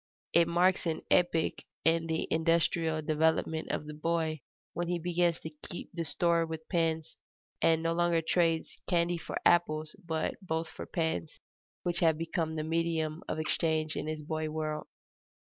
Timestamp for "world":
14.49-14.87